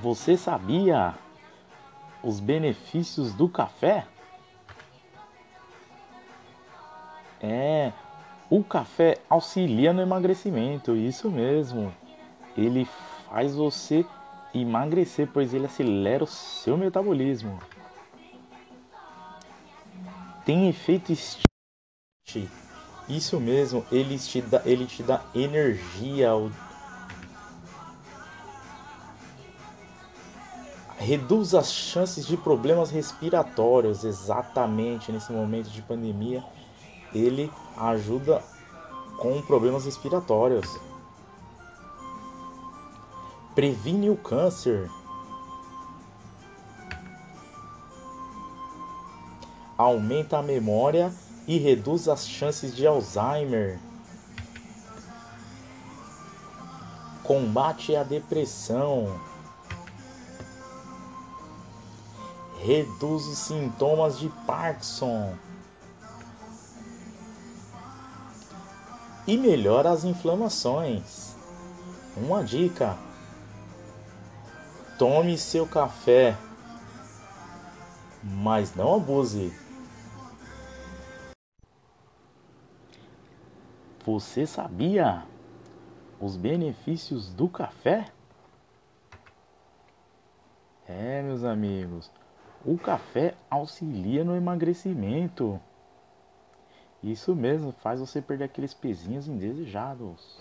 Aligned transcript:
Você 0.00 0.36
sabia 0.36 1.14
os 2.22 2.38
benefícios 2.38 3.32
do 3.32 3.48
café? 3.48 4.06
É, 7.40 7.92
o 8.50 8.62
café 8.62 9.18
auxilia 9.28 9.92
no 9.92 10.00
emagrecimento, 10.00 10.96
isso 10.96 11.30
mesmo. 11.30 11.94
Ele 12.56 12.88
faz 13.28 13.54
você 13.54 14.06
emagrecer, 14.54 15.28
pois 15.32 15.52
ele 15.52 15.66
acelera 15.66 16.24
o 16.24 16.26
seu 16.26 16.76
metabolismo. 16.76 17.58
Tem 20.44 20.68
efeito 20.68 21.12
estimulante. 21.12 21.48
Isso 23.08 23.40
mesmo, 23.40 23.84
ele 23.90 24.18
te 24.18 24.40
dá, 24.42 24.62
ele 24.64 24.86
te 24.86 25.02
dá 25.02 25.22
energia. 25.34 26.30
Reduz 30.98 31.54
as 31.54 31.72
chances 31.72 32.26
de 32.26 32.36
problemas 32.36 32.90
respiratórios, 32.90 34.02
exatamente 34.02 35.12
nesse 35.12 35.32
momento 35.32 35.70
de 35.70 35.80
pandemia. 35.80 36.44
Ele 37.14 37.50
ajuda 37.76 38.42
com 39.18 39.40
problemas 39.42 39.84
respiratórios. 39.84 40.78
Previne 43.54 44.10
o 44.10 44.16
câncer. 44.16 44.90
Aumenta 49.76 50.38
a 50.38 50.42
memória 50.42 51.14
e 51.46 51.58
reduz 51.58 52.08
as 52.08 52.26
chances 52.28 52.74
de 52.74 52.86
Alzheimer. 52.86 53.78
Combate 57.22 57.94
a 57.94 58.02
depressão. 58.02 59.27
Reduz 62.68 63.26
os 63.26 63.38
sintomas 63.38 64.18
de 64.18 64.28
Parkinson. 64.46 65.34
E 69.26 69.38
melhora 69.38 69.90
as 69.90 70.04
inflamações. 70.04 71.34
Uma 72.14 72.44
dica: 72.44 72.94
tome 74.98 75.38
seu 75.38 75.66
café, 75.66 76.36
mas 78.22 78.74
não 78.74 78.96
abuse. 78.96 79.50
Você 84.04 84.46
sabia 84.46 85.24
os 86.20 86.36
benefícios 86.36 87.32
do 87.32 87.48
café? 87.48 88.12
É, 90.86 91.22
meus 91.22 91.42
amigos, 91.44 92.10
o 92.64 92.76
café 92.76 93.34
auxilia 93.50 94.24
no 94.24 94.36
emagrecimento. 94.36 95.60
Isso 97.02 97.34
mesmo, 97.34 97.72
faz 97.72 98.00
você 98.00 98.20
perder 98.20 98.44
aqueles 98.44 98.74
pezinhos 98.74 99.28
indesejados. 99.28 100.38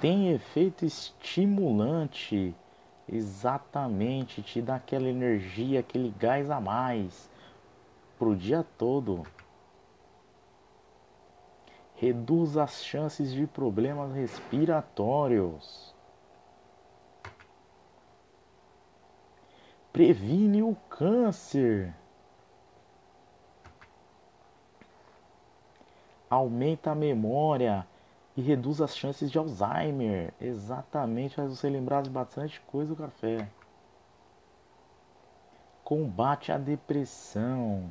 Tem 0.00 0.30
efeito 0.32 0.84
estimulante, 0.84 2.54
exatamente, 3.08 4.42
te 4.42 4.60
dá 4.60 4.76
aquela 4.76 5.08
energia, 5.08 5.80
aquele 5.80 6.10
gás 6.18 6.50
a 6.50 6.60
mais 6.60 7.30
pro 8.18 8.36
dia 8.36 8.64
todo 8.76 9.24
reduz 12.00 12.56
as 12.56 12.84
chances 12.84 13.32
de 13.32 13.44
problemas 13.44 14.12
respiratórios, 14.12 15.92
previne 19.98 20.62
o 20.62 20.76
câncer, 20.88 21.92
aumenta 26.30 26.92
a 26.92 26.94
memória 26.94 27.84
e 28.36 28.40
reduz 28.40 28.80
as 28.80 28.96
chances 28.96 29.28
de 29.28 29.38
Alzheimer. 29.38 30.32
Exatamente, 30.40 31.34
faz 31.34 31.50
você 31.50 31.68
lembrar 31.68 32.02
de 32.02 32.10
bastante 32.10 32.60
coisa 32.60 32.94
do 32.94 33.02
café. 33.02 33.48
Combate 35.82 36.52
a 36.52 36.58
depressão. 36.58 37.90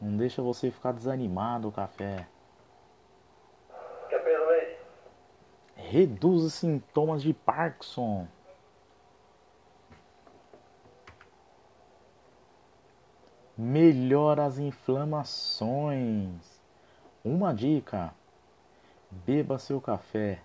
Não 0.00 0.16
deixa 0.16 0.42
você 0.42 0.68
ficar 0.68 0.90
desanimado 0.90 1.68
o 1.68 1.72
café. 1.72 2.26
reduz 5.76 6.44
os 6.44 6.54
sintomas 6.54 7.22
de 7.22 7.32
Parkinson. 7.32 8.26
Melhora 13.62 14.46
as 14.46 14.58
inflamações. 14.58 16.32
Uma 17.22 17.52
dica: 17.52 18.10
beba 19.10 19.58
seu 19.58 19.78
café, 19.82 20.40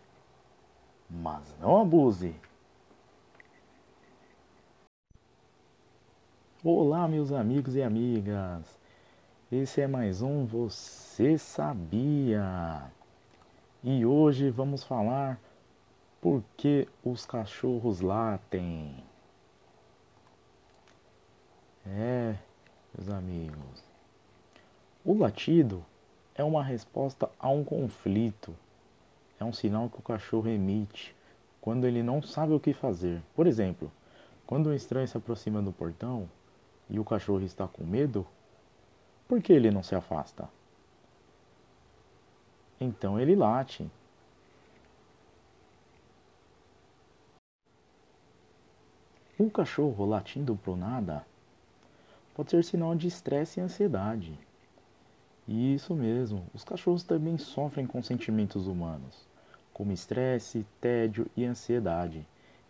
mas 1.10 1.56
não 1.62 1.80
abuse. 1.80 2.36
Olá, 6.62 7.08
meus 7.08 7.32
amigos 7.32 7.78
e 7.78 7.82
amigas. 7.82 8.78
Esse 9.50 9.80
é 9.80 9.88
mais 9.88 10.22
um 10.22 10.46
Você 10.46 11.38
Sabia? 11.38 12.92
E 13.82 14.06
hoje 14.06 14.50
vamos 14.50 14.84
falar 14.84 15.40
por 16.20 16.44
que 16.58 16.86
os 17.02 17.26
cachorros 17.26 18.02
latem. 18.02 19.02
É, 21.88 22.36
meus 22.98 23.10
amigos. 23.10 23.84
O 25.16 25.18
latido 25.18 25.82
é 26.36 26.44
uma 26.44 26.62
resposta 26.62 27.32
a 27.40 27.48
um 27.48 27.64
conflito. 27.64 28.54
É 29.40 29.46
um 29.46 29.54
sinal 29.54 29.90
que 29.90 29.98
o 29.98 30.02
cachorro 30.02 30.50
emite 30.50 31.16
quando 31.62 31.88
ele 31.88 32.04
não 32.04 32.22
sabe 32.22 32.52
o 32.52 32.60
que 32.60 32.74
fazer. 32.74 33.24
Por 33.34 33.48
exemplo, 33.48 33.90
quando 34.46 34.68
um 34.68 34.74
estranho 34.74 35.08
se 35.08 35.16
aproxima 35.16 35.62
do 35.62 35.72
portão 35.72 36.30
e 36.90 37.00
o 37.00 37.06
cachorro 37.06 37.44
está 37.44 37.66
com 37.66 37.86
medo, 37.86 38.28
por 39.26 39.42
que 39.42 39.54
ele 39.54 39.72
não 39.72 39.82
se 39.82 39.96
afasta? 39.96 40.50
Então 42.78 43.18
ele 43.18 43.38
late. 43.38 43.90
Um 49.40 49.48
cachorro 49.48 50.04
latindo 50.04 50.58
pro 50.58 50.76
nada 50.76 51.26
pode 52.36 52.52
ser 52.52 52.66
sinal 52.66 52.94
de 52.96 53.08
estresse 53.08 53.62
e 53.62 53.64
ansiedade. 53.64 54.45
Isso 55.48 55.94
mesmo, 55.94 56.48
os 56.56 56.64
cachorros 56.64 57.04
também 57.04 57.38
sofrem 57.38 57.86
com 57.86 58.02
sentimentos 58.02 58.66
humanos, 58.66 59.28
como 59.72 59.92
estresse, 59.92 60.66
tédio 60.82 61.28
e 61.38 61.46
ansiedade. 61.46 62.26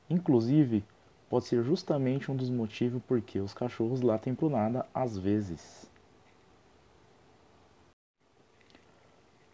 Inclusive, 0.10 0.84
pode 1.30 1.46
ser 1.46 1.64
justamente 1.64 2.30
um 2.30 2.36
dos 2.36 2.50
motivos 2.50 3.02
por 3.04 3.22
que 3.22 3.40
os 3.40 3.54
cachorros 3.54 4.02
latem 4.02 4.36
pro 4.36 4.50
nada 4.50 4.86
às 4.94 5.18
vezes. 5.18 5.90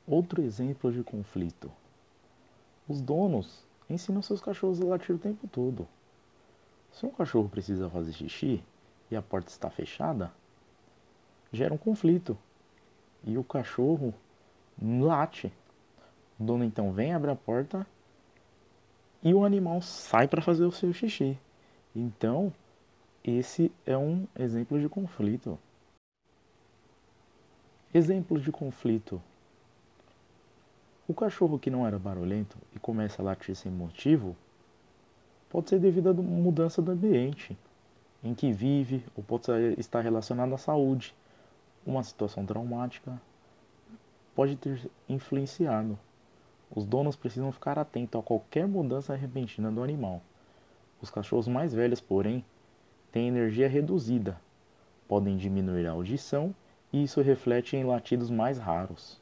Outro 0.08 0.42
exemplo 0.42 0.92
de 0.92 1.04
conflito. 1.04 1.72
Os 2.88 3.00
donos 3.00 3.64
ensinam 3.88 4.24
seus 4.24 4.42
cachorros 4.42 4.82
a 4.82 4.86
latir 4.86 5.16
o 5.16 5.20
tempo 5.20 5.48
todo. 5.48 5.88
Se 6.92 7.06
um 7.06 7.12
cachorro 7.12 7.48
precisa 7.48 7.90
fazer 7.90 8.14
xixi 8.14 8.64
e 9.10 9.16
a 9.16 9.22
porta 9.22 9.50
está 9.50 9.70
fechada, 9.70 10.34
gera 11.54 11.74
um 11.74 11.78
conflito. 11.78 12.38
E 13.24 13.38
o 13.38 13.44
cachorro 13.44 14.14
late. 14.82 15.52
O 16.40 16.44
dono 16.44 16.64
então 16.64 16.92
vem, 16.92 17.14
abre 17.14 17.32
a 17.32 17.36
porta 17.36 17.86
e 19.24 19.34
o 19.34 19.46
animal 19.46 19.82
sai 19.82 20.28
para 20.28 20.42
fazer 20.42 20.66
o 20.66 20.72
seu 20.72 20.92
xixi. 20.92 21.38
Então, 21.96 22.52
esse 23.24 23.72
é 23.86 23.98
um 23.98 24.28
exemplo 24.38 24.80
de 24.80 24.90
conflito. 24.90 25.60
Exemplo 27.94 28.40
de 28.40 28.52
conflito 28.52 29.22
o 31.12 31.14
cachorro 31.14 31.60
que 31.60 31.70
não 31.70 31.86
era 31.86 32.00
barulhento 32.00 32.58
e 32.74 32.80
começa 32.80 33.22
a 33.22 33.26
latir 33.26 33.54
sem 33.54 33.70
motivo 33.70 34.36
pode 35.50 35.70
ser 35.70 35.78
devido 35.78 36.10
à 36.10 36.14
mudança 36.14 36.82
do 36.82 36.92
ambiente 36.92 37.58
em 38.24 38.34
que 38.34 38.52
vive 38.54 39.04
ou 39.14 39.22
pode 39.22 39.52
estar 39.78 40.00
relacionado 40.00 40.54
à 40.54 40.58
saúde. 40.58 41.14
Uma 41.86 42.04
situação 42.04 42.46
traumática 42.46 43.20
pode 44.36 44.56
ter 44.56 44.90
influenciado. 45.10 45.98
Os 46.74 46.86
donos 46.86 47.16
precisam 47.16 47.52
ficar 47.52 47.78
atentos 47.78 48.20
a 48.20 48.24
qualquer 48.24 48.68
mudança 48.68 49.16
repentina 49.16 49.72
do 49.72 49.84
animal. 49.84 50.22
Os 51.02 51.10
cachorros 51.10 51.48
mais 51.48 51.74
velhos, 51.74 52.00
porém, 52.00 52.46
têm 53.12 53.28
energia 53.28 53.68
reduzida, 53.68 54.40
podem 55.08 55.36
diminuir 55.36 55.88
a 55.88 55.92
audição 55.92 56.56
e 56.94 57.04
isso 57.04 57.22
reflete 57.22 57.76
em 57.76 57.84
latidos 57.84 58.30
mais 58.30 58.58
raros. 58.58 59.20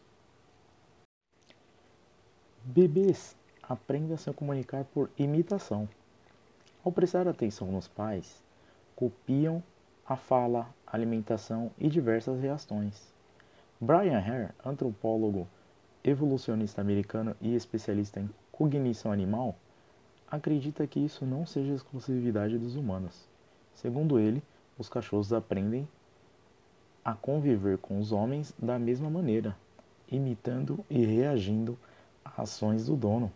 Bebês 2.64 3.36
aprendem 3.64 4.14
a 4.14 4.18
se 4.18 4.32
comunicar 4.34 4.84
por 4.84 5.10
imitação. 5.18 5.88
Ao 6.84 6.92
prestar 6.92 7.28
atenção 7.28 7.72
nos 7.72 7.88
pais, 7.88 8.44
copiam 8.96 9.64
a 10.10 10.16
fala, 10.16 10.68
alimentação 10.88 11.70
e 11.78 11.88
diversas 11.88 12.42
reações. 12.42 13.14
Brian 13.80 14.18
Hare, 14.18 14.50
antropólogo, 14.66 15.48
evolucionista 16.04 16.82
americano 16.82 17.36
e 17.40 17.54
especialista 17.54 18.20
em 18.20 18.28
cognição 18.52 19.12
animal, 19.12 19.56
acredita 20.28 20.88
que 20.88 21.00
isso 21.00 21.28
não 21.28 21.46
seja 21.46 21.76
exclusividade 21.76 22.58
dos 22.58 22.76
humanos. 22.76 23.30
Segundo 23.76 24.18
ele, 24.18 24.42
os 24.80 24.90
cachorros 24.90 25.32
aprendem 25.32 25.88
a 27.06 27.14
conviver 27.14 27.78
com 27.78 28.00
os 28.00 28.12
homens 28.12 28.52
da 28.58 28.80
mesma 28.80 29.12
maneira, 29.12 29.56
imitando 30.12 30.84
e 30.90 31.06
reagindo 31.06 31.78
a 32.26 32.42
ações 32.42 32.88
do 32.88 32.96
dono. 32.96 33.32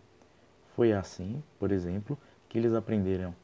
Foi 0.75 0.91
assim, 0.91 1.43
por 1.59 1.71
exemplo, 1.71 2.17
que 2.49 2.57
eles 2.57 2.73
aprenderam 2.73 3.35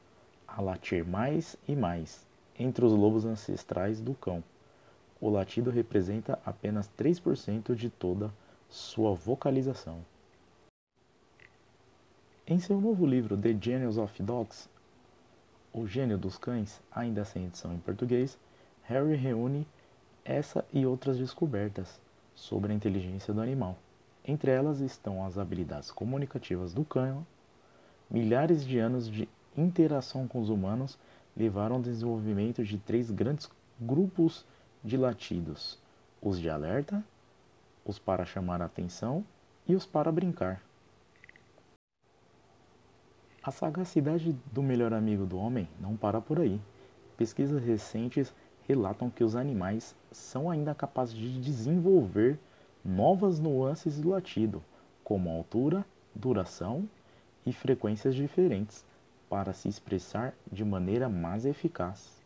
a 0.47 0.59
latir 0.59 1.05
mais 1.05 1.55
e 1.67 1.75
mais 1.75 2.27
entre 2.59 2.85
os 2.85 2.91
lobos 2.91 3.25
ancestrais 3.25 4.01
do 4.01 4.13
cão. 4.13 4.43
O 5.21 5.29
latido 5.29 5.71
representa 5.71 6.37
apenas 6.45 6.89
3% 6.97 7.73
de 7.73 7.89
toda 7.89 8.31
sua 8.69 9.15
vocalização. 9.15 10.03
Em 12.45 12.59
seu 12.59 12.81
novo 12.81 13.05
livro 13.05 13.37
The 13.37 13.57
Genius 13.59 13.97
of 13.97 14.21
Dogs, 14.21 14.69
O 15.71 15.87
Gênio 15.87 16.17
dos 16.17 16.37
Cães, 16.37 16.81
ainda 16.91 17.23
sem 17.23 17.45
edição 17.45 17.73
em 17.73 17.79
português, 17.79 18.37
Harry 18.83 19.15
reúne 19.15 19.67
essa 20.25 20.65
e 20.73 20.85
outras 20.85 21.17
descobertas 21.17 21.99
sobre 22.35 22.71
a 22.71 22.75
inteligência 22.75 23.33
do 23.33 23.41
animal. 23.41 23.77
Entre 24.25 24.51
elas 24.51 24.79
estão 24.79 25.25
as 25.25 25.37
habilidades 25.37 25.91
comunicativas 25.91 26.73
do 26.73 26.83
cão. 26.83 27.25
Milhares 28.09 28.65
de 28.65 28.79
anos 28.79 29.09
de 29.09 29.29
interação 29.55 30.27
com 30.27 30.39
os 30.39 30.49
humanos 30.49 30.97
levaram 31.39 31.77
ao 31.77 31.81
desenvolvimento 31.81 32.63
de 32.65 32.77
três 32.77 33.09
grandes 33.09 33.49
grupos 33.79 34.45
de 34.83 34.97
latidos: 34.97 35.79
os 36.21 36.37
de 36.37 36.49
alerta, 36.49 37.01
os 37.85 37.97
para 37.97 38.25
chamar 38.25 38.61
a 38.61 38.65
atenção 38.65 39.23
e 39.65 39.73
os 39.73 39.85
para 39.85 40.11
brincar. 40.11 40.61
A 43.41 43.51
sagacidade 43.51 44.35
do 44.51 44.61
melhor 44.61 44.93
amigo 44.93 45.25
do 45.25 45.37
homem 45.37 45.67
não 45.79 45.95
para 45.95 46.19
por 46.19 46.39
aí. 46.39 46.59
Pesquisas 47.15 47.63
recentes 47.63 48.33
relatam 48.67 49.09
que 49.09 49.23
os 49.23 49.35
animais 49.35 49.95
são 50.11 50.51
ainda 50.51 50.75
capazes 50.75 51.15
de 51.15 51.39
desenvolver 51.39 52.37
novas 52.83 53.39
nuances 53.39 53.99
do 53.99 54.09
latido, 54.09 54.61
como 55.03 55.29
altura, 55.29 55.85
duração 56.13 56.87
e 57.45 57.53
frequências 57.53 58.13
diferentes, 58.13 58.85
para 59.29 59.53
se 59.53 59.69
expressar 59.69 60.33
de 60.51 60.65
maneira 60.65 61.07
mais 61.07 61.45
eficaz. 61.45 62.19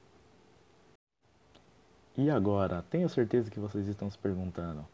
E 2.16 2.30
agora, 2.30 2.86
tenho 2.90 3.10
certeza 3.10 3.52
que 3.52 3.60
vocês 3.60 3.88
estão 3.88 4.10
se 4.10 4.18
perguntando: 4.18 4.86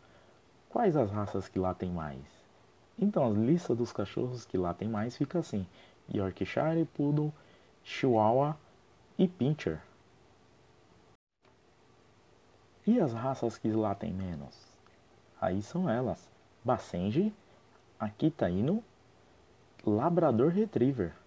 quais 0.69 0.95
as 0.95 1.11
raças 1.11 1.47
que 1.47 1.59
latem 1.59 1.91
mais? 1.91 2.23
Então, 2.97 3.25
a 3.25 3.29
lista 3.29 3.75
dos 3.75 3.91
cachorros 3.91 4.45
que 4.45 4.57
latem 4.57 4.87
mais 4.87 5.15
fica 5.15 5.39
assim: 5.39 5.67
Yorkshire, 6.13 6.85
Poodle, 6.95 7.31
Chihuahua 7.83 8.57
e 9.17 9.27
Pinscher. 9.27 9.81
E 12.87 12.99
as 12.99 13.13
raças 13.13 13.57
que 13.57 13.69
latem 13.69 14.11
menos? 14.13 14.55
Aí 15.39 15.61
são 15.61 15.89
elas: 15.89 16.31
Basenji, 16.63 17.33
Aquitaíno, 17.99 18.83
Labrador 19.85 20.51
Retriever. 20.51 21.18